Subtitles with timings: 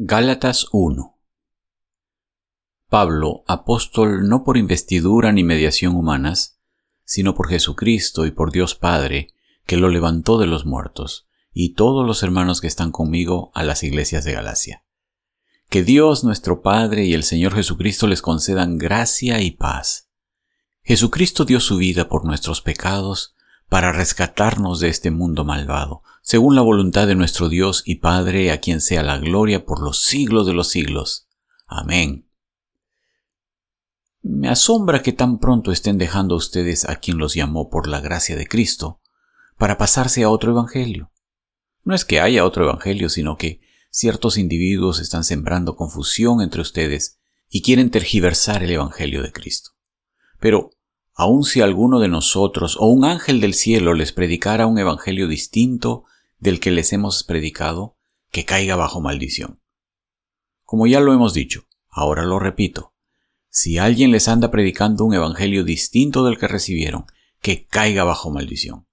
[0.00, 1.18] Gálatas 1
[2.88, 6.60] Pablo, apóstol no por investidura ni mediación humanas,
[7.04, 9.32] sino por Jesucristo y por Dios Padre,
[9.66, 13.82] que lo levantó de los muertos, y todos los hermanos que están conmigo a las
[13.82, 14.84] iglesias de Galacia.
[15.68, 20.10] Que Dios nuestro Padre y el Señor Jesucristo les concedan gracia y paz.
[20.84, 23.34] Jesucristo dio su vida por nuestros pecados,
[23.68, 28.60] para rescatarnos de este mundo malvado, según la voluntad de nuestro Dios y Padre, a
[28.60, 31.28] quien sea la gloria por los siglos de los siglos.
[31.66, 32.28] Amén.
[34.22, 38.36] Me asombra que tan pronto estén dejando ustedes a quien los llamó por la gracia
[38.36, 39.00] de Cristo,
[39.56, 41.12] para pasarse a otro evangelio.
[41.84, 43.60] No es que haya otro evangelio, sino que
[43.90, 49.70] ciertos individuos están sembrando confusión entre ustedes y quieren tergiversar el evangelio de Cristo.
[50.38, 50.70] Pero
[51.18, 56.04] aun si alguno de nosotros o un ángel del cielo les predicara un evangelio distinto
[56.38, 57.96] del que les hemos predicado,
[58.30, 59.60] que caiga bajo maldición.
[60.62, 62.94] Como ya lo hemos dicho, ahora lo repito,
[63.50, 67.06] si alguien les anda predicando un evangelio distinto del que recibieron,
[67.42, 68.86] que caiga bajo maldición.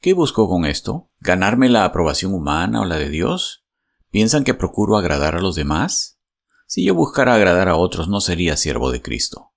[0.00, 1.10] ¿Qué busco con esto?
[1.20, 3.66] ¿Ganarme la aprobación humana o la de Dios?
[4.10, 6.18] ¿Piensan que procuro agradar a los demás?
[6.66, 9.53] Si yo buscara agradar a otros no sería siervo de Cristo.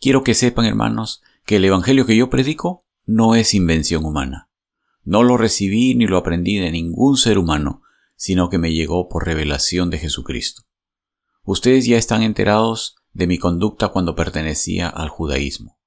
[0.00, 4.50] Quiero que sepan, hermanos, que el Evangelio que yo predico no es invención humana.
[5.04, 7.82] No lo recibí ni lo aprendí de ningún ser humano,
[8.16, 10.62] sino que me llegó por revelación de Jesucristo.
[11.44, 15.78] Ustedes ya están enterados de mi conducta cuando pertenecía al judaísmo,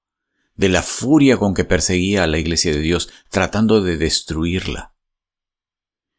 [0.56, 4.96] de la furia con que perseguía a la Iglesia de Dios tratando de destruirla.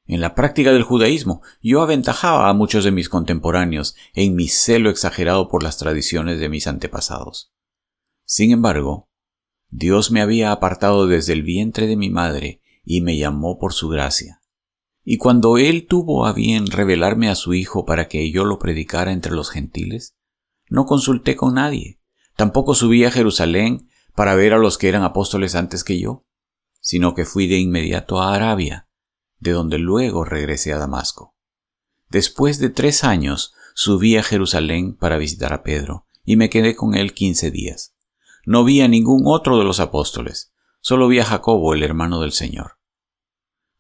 [0.07, 4.91] En la práctica del judaísmo yo aventajaba a muchos de mis contemporáneos en mi celo
[4.91, 7.53] exagerado por las tradiciones de mis antepasados.
[8.33, 9.11] Sin embargo,
[9.71, 13.89] Dios me había apartado desde el vientre de mi madre y me llamó por su
[13.89, 14.41] gracia.
[15.03, 19.11] Y cuando Él tuvo a bien revelarme a su Hijo para que yo lo predicara
[19.11, 20.15] entre los gentiles,
[20.69, 21.99] no consulté con nadie,
[22.37, 26.25] tampoco subí a Jerusalén para ver a los que eran apóstoles antes que yo,
[26.81, 28.89] sino que fui de inmediato a Arabia,
[29.41, 31.35] de donde luego regresé a Damasco.
[32.09, 36.95] Después de tres años subí a Jerusalén para visitar a Pedro, y me quedé con
[36.95, 37.97] él quince días.
[38.51, 42.33] No vi a ningún otro de los apóstoles, solo vi a Jacobo, el hermano del
[42.33, 42.81] Señor.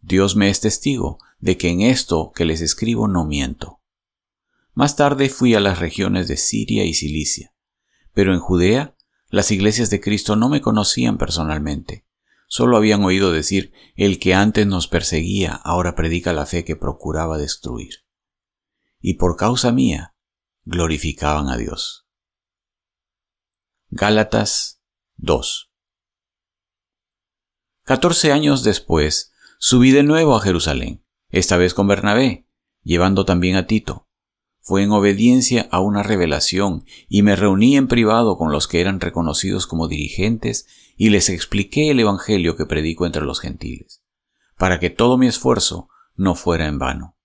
[0.00, 3.80] Dios me es testigo de que en esto que les escribo no miento.
[4.72, 7.52] Más tarde fui a las regiones de Siria y Cilicia,
[8.14, 8.96] pero en Judea
[9.28, 12.06] las iglesias de Cristo no me conocían personalmente,
[12.46, 17.38] solo habían oído decir, el que antes nos perseguía ahora predica la fe que procuraba
[17.38, 18.04] destruir.
[19.00, 20.14] Y por causa mía
[20.64, 22.06] glorificaban a Dios.
[23.92, 24.80] Gálatas
[25.16, 25.72] 2
[27.82, 32.46] Catorce años después, subí de nuevo a Jerusalén, esta vez con Bernabé,
[32.84, 34.08] llevando también a Tito.
[34.60, 39.00] Fue en obediencia a una revelación y me reuní en privado con los que eran
[39.00, 44.04] reconocidos como dirigentes y les expliqué el Evangelio que predico entre los gentiles,
[44.56, 47.18] para que todo mi esfuerzo no fuera en vano.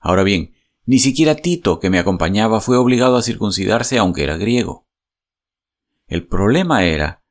[0.00, 0.56] Ahora bien,
[0.86, 4.81] ni siquiera Tito, que me acompañaba, fue obligado a circuncidarse aunque era griego.
[6.12, 7.22] El problema era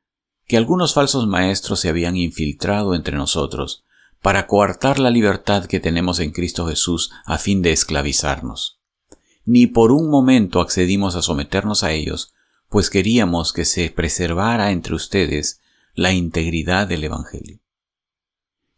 [0.47, 3.83] que algunos falsos maestros se habían infiltrado entre nosotros
[4.23, 8.81] para coartar la libertad que tenemos en Cristo Jesús a fin de esclavizarnos.
[9.45, 12.33] Ni por un momento accedimos a someternos a ellos,
[12.69, 15.61] pues queríamos que se preservara entre ustedes
[15.93, 17.59] la integridad del Evangelio.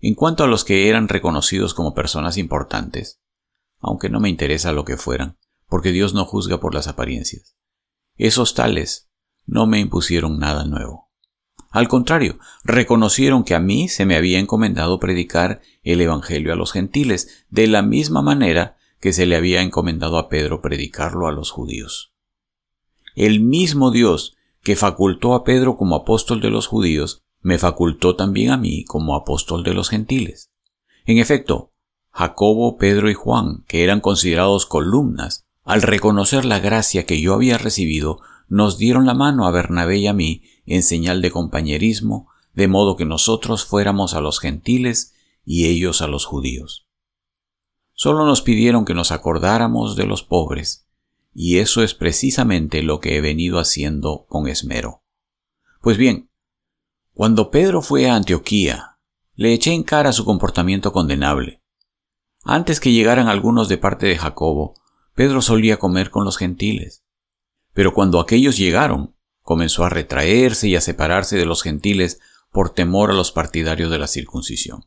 [0.01, 3.21] En cuanto a los que eran reconocidos como personas importantes,
[3.79, 5.37] aunque no me interesa lo que fueran,
[5.69, 7.55] porque Dios no juzga por las apariencias,
[8.17, 9.09] esos tales
[9.45, 11.09] no me impusieron nada nuevo.
[11.69, 16.71] Al contrario, reconocieron que a mí se me había encomendado predicar el Evangelio a los
[16.71, 21.51] gentiles, de la misma manera que se le había encomendado a Pedro predicarlo a los
[21.51, 22.13] judíos.
[23.15, 28.51] El mismo Dios que facultó a Pedro como apóstol de los judíos, me facultó también
[28.51, 30.51] a mí como apóstol de los gentiles.
[31.05, 31.73] En efecto,
[32.11, 37.57] Jacobo, Pedro y Juan, que eran considerados columnas, al reconocer la gracia que yo había
[37.57, 38.21] recibido,
[38.53, 42.95] nos dieron la mano a Bernabé y a mí en señal de compañerismo, de modo
[42.95, 46.88] que nosotros fuéramos a los gentiles y ellos a los judíos.
[47.94, 50.88] Solo nos pidieron que nos acordáramos de los pobres,
[51.33, 55.03] y eso es precisamente lo que he venido haciendo con esmero.
[55.81, 56.29] Pues bien,
[57.13, 58.99] cuando Pedro fue a Antioquía,
[59.33, 61.63] le eché en cara su comportamiento condenable.
[62.44, 64.75] Antes que llegaran algunos de parte de Jacobo,
[65.15, 67.02] Pedro solía comer con los gentiles.
[67.73, 72.19] Pero cuando aquellos llegaron, comenzó a retraerse y a separarse de los gentiles
[72.51, 74.85] por temor a los partidarios de la circuncisión.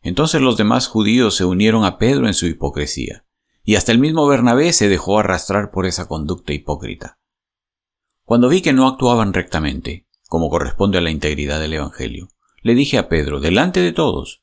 [0.00, 3.24] Entonces los demás judíos se unieron a Pedro en su hipocresía,
[3.62, 7.20] y hasta el mismo Bernabé se dejó arrastrar por esa conducta hipócrita.
[8.24, 12.28] Cuando vi que no actuaban rectamente, como corresponde a la integridad del Evangelio,
[12.62, 14.42] le dije a Pedro, delante de todos,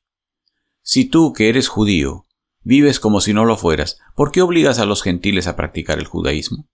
[0.81, 2.27] si tú, que eres judío,
[2.61, 6.05] vives como si no lo fueras, ¿por qué obligas a los gentiles a practicar el
[6.05, 6.69] judaísmo?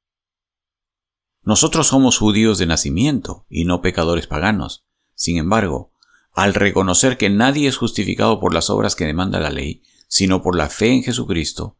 [1.46, 4.84] Nosotros somos judíos de nacimiento y no pecadores paganos.
[5.14, 5.94] Sin embargo,
[6.34, 10.56] al reconocer que nadie es justificado por las obras que demanda la ley, sino por
[10.56, 11.78] la fe en Jesucristo,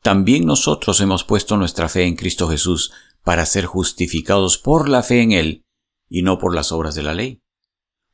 [0.00, 2.92] también nosotros hemos puesto nuestra fe en Cristo Jesús
[3.22, 5.66] para ser justificados por la fe en Él
[6.08, 7.42] y no por las obras de la ley,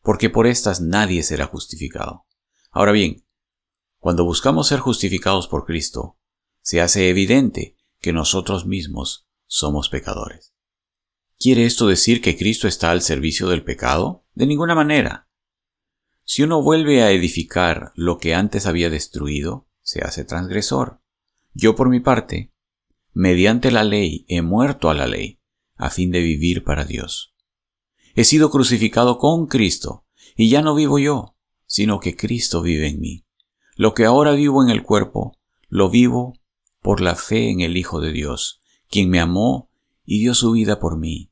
[0.03, 2.27] porque por estas nadie será justificado.
[2.73, 3.25] Ahora bien,
[3.99, 6.19] cuando buscamos ser justificados por Cristo,
[6.61, 10.58] se hace evidente que nosotros mismos somos pecadores.
[11.41, 14.25] ¿Quiere esto decir que Cristo está al servicio del pecado?
[14.35, 15.29] De ninguna manera.
[16.25, 21.01] Si uno vuelve a edificar lo que antes había destruido, se hace transgresor.
[21.55, 22.53] Yo por mi parte,
[23.13, 25.39] mediante la ley he muerto a la ley,
[25.77, 27.37] a fin de vivir para Dios.
[28.17, 30.05] He sido crucificado con Cristo,
[30.37, 31.37] y ya no vivo yo,
[31.67, 33.25] sino que Cristo vive en mí.
[33.77, 35.39] Lo que ahora vivo en el cuerpo,
[35.69, 36.37] lo vivo
[36.83, 39.71] por la fe en el Hijo de Dios, quien me amó
[40.05, 41.28] y dio su vida por mí.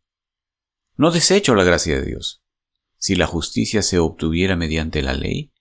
[0.97, 2.43] No desecho la gracia de Dios.
[2.97, 5.53] Si la justicia se obtuviera mediante la ley,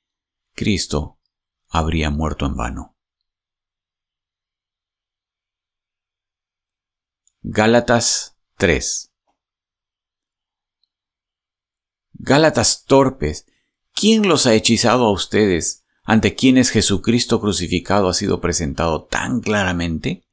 [0.53, 1.19] Cristo
[1.67, 2.97] habría muerto en vano.
[7.41, 9.11] Gálatas 3
[12.13, 13.45] Gálatas torpes,
[13.93, 20.25] ¿quién los ha hechizado a ustedes ante quienes Jesucristo crucificado ha sido presentado tan claramente?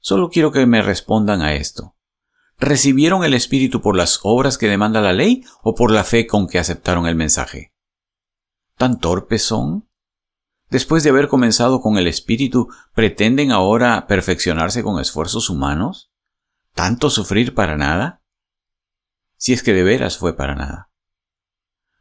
[0.00, 1.94] Solo quiero que me respondan a esto.
[2.60, 6.46] ¿Recibieron el Espíritu por las obras que demanda la ley o por la fe con
[6.46, 7.72] que aceptaron el mensaje?
[8.76, 9.88] ¿Tan torpes son?
[10.68, 16.12] Después de haber comenzado con el Espíritu, ¿pretenden ahora perfeccionarse con esfuerzos humanos?
[16.74, 18.22] ¿Tanto sufrir para nada?
[19.36, 20.90] Si es que de veras fue para nada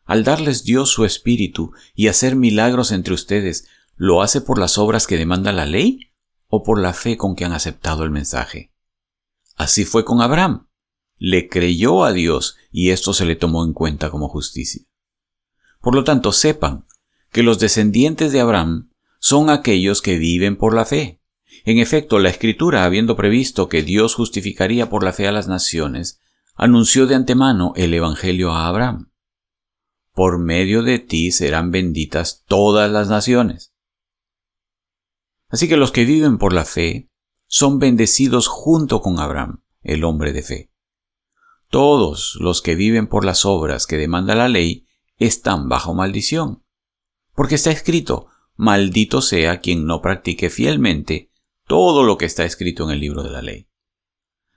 [0.09, 5.05] al darles Dios su espíritu y hacer milagros entre ustedes, ¿lo hace por las obras
[5.05, 5.99] que demanda la ley
[6.47, 8.73] o por la fe con que han aceptado el mensaje?
[9.59, 10.67] Así fue con Abraham.
[11.17, 14.81] Le creyó a Dios y esto se le tomó en cuenta como justicia.
[15.79, 16.87] Por lo tanto, sepan
[17.31, 18.89] que los descendientes de Abraham
[19.19, 21.21] son aquellos que viven por la fe.
[21.63, 26.19] En efecto, la Escritura, habiendo previsto que Dios justificaría por la fe a las naciones,
[26.55, 29.09] anunció de antemano el Evangelio a Abraham
[30.19, 33.73] por medio de ti serán benditas todas las naciones.
[35.47, 37.08] Así que los que viven por la fe
[37.51, 40.71] son bendecidos junto con Abraham, el hombre de fe.
[41.71, 44.87] Todos los que viven por las obras que demanda la ley
[45.17, 46.63] están bajo maldición,
[47.33, 51.31] porque está escrito, maldito sea quien no practique fielmente
[51.65, 53.67] todo lo que está escrito en el libro de la ley.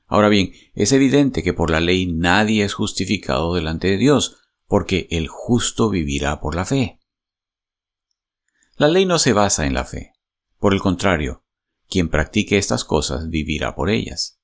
[0.07, 4.37] Ahora bien, es evidente que por la ley nadie es justificado delante de Dios,
[4.67, 7.01] porque el justo vivirá por la fe.
[8.77, 10.13] La ley no se basa en la fe.
[10.59, 11.42] Por el contrario,
[11.93, 14.41] quien practique estas cosas vivirá por ellas.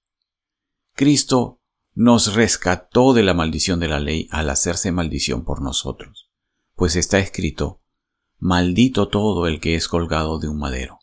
[0.95, 1.63] Cristo
[1.95, 6.31] nos rescató de la maldición de la ley al hacerse maldición por nosotros,
[6.77, 7.81] pues está escrito,
[8.39, 11.01] maldito todo el que es colgado de un madero.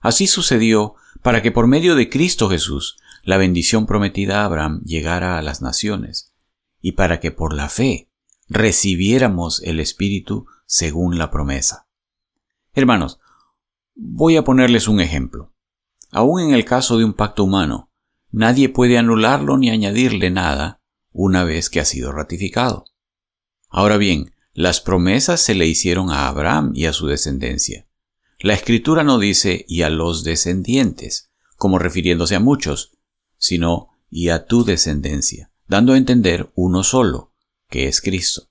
[0.00, 5.38] Así sucedió para que por medio de Cristo Jesús la bendición prometida a Abraham llegara
[5.38, 6.32] a las naciones,
[6.80, 8.10] y para que por la fe
[8.48, 11.88] recibiéramos el Espíritu según la promesa.
[12.72, 13.20] Hermanos,
[13.94, 15.52] voy a ponerles un ejemplo.
[16.10, 17.90] Aún en el caso de un pacto humano,
[18.30, 20.80] nadie puede anularlo ni añadirle nada
[21.12, 22.84] una vez que ha sido ratificado.
[23.68, 27.88] Ahora bien, las promesas se le hicieron a Abraham y a su descendencia.
[28.38, 32.96] La escritura no dice y a los descendientes, como refiriéndose a muchos,
[33.38, 37.34] sino y a tu descendencia dando a entender uno solo,
[37.68, 38.50] que es Cristo.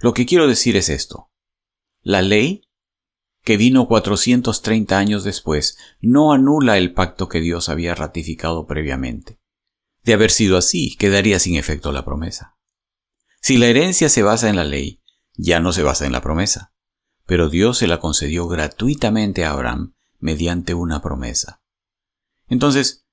[0.00, 1.30] Lo que quiero decir es esto.
[2.02, 2.63] La ley,
[3.44, 9.38] que vino 430 años después, no anula el pacto que Dios había ratificado previamente.
[10.02, 12.56] De haber sido así, quedaría sin efecto la promesa.
[13.40, 15.02] Si la herencia se basa en la ley,
[15.34, 16.72] ya no se basa en la promesa,
[17.26, 21.62] pero Dios se la concedió gratuitamente a Abraham mediante una promesa.
[22.48, 23.06] Entonces,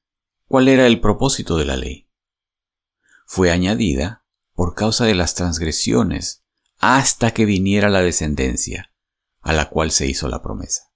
[0.47, 2.07] ¿cuál era el propósito de la ley?
[3.33, 6.43] fue añadida por causa de las transgresiones
[6.79, 8.90] hasta que viniera la descendencia,
[9.41, 10.91] a la cual se hizo la promesa.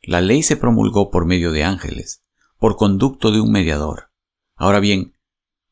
[0.00, 2.24] La ley se promulgó por medio de ángeles,
[2.58, 4.10] por conducto de un mediador.
[4.56, 5.16] Ahora bien,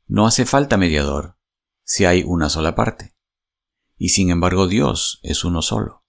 [0.07, 1.37] no hace falta mediador
[1.85, 3.15] si hay una sola parte.
[3.97, 6.05] Y sin embargo Dios es uno solo.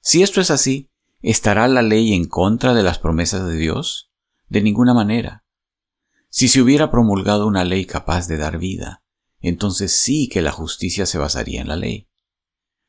[0.00, 0.90] Si esto es así,
[1.20, 4.12] ¿Estará la ley en contra de las promesas de Dios?
[4.46, 5.44] De ninguna manera.
[6.28, 9.02] Si se hubiera promulgado una ley capaz de dar vida,
[9.40, 12.08] entonces sí que la justicia se basaría en la ley.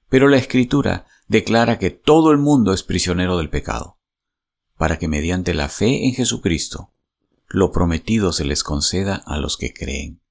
[0.10, 4.00] Pero la Escritura declara que todo el mundo es prisionero del pecado,
[4.75, 6.91] para que mediante la fe en Jesucristo,
[7.48, 10.21] lo prometido se les conceda a los que creen.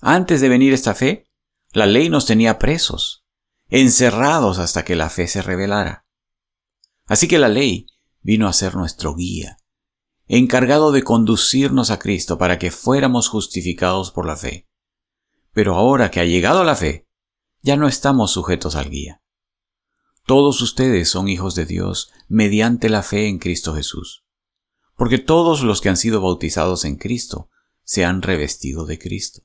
[0.00, 1.30] Antes de venir esta fe,
[1.72, 3.26] la ley nos tenía presos,
[3.68, 6.06] encerrados hasta que la fe se revelara.
[7.06, 7.86] Así que la ley
[8.22, 9.58] vino a ser nuestro guía,
[10.26, 14.66] encargado de conducirnos a Cristo para que fuéramos justificados por la fe.
[15.52, 17.06] Pero ahora que ha llegado la fe,
[17.60, 19.20] ya no estamos sujetos al guía.
[20.26, 24.24] Todos ustedes son hijos de Dios mediante la fe en Cristo Jesús,
[24.96, 27.50] porque todos los que han sido bautizados en Cristo
[27.82, 29.42] se han revestido de Cristo.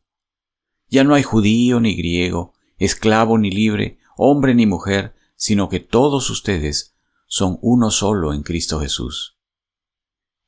[0.88, 6.29] Ya no hay judío ni griego, esclavo ni libre, hombre ni mujer, sino que todos
[6.29, 6.95] ustedes
[7.27, 9.38] son uno solo en Cristo Jesús.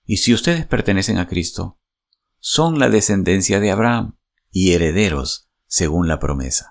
[0.06, 1.78] Y si ustedes pertenecen a Cristo,
[2.40, 4.18] son la descendencia de Abraham
[4.50, 6.71] y herederos según la promesa.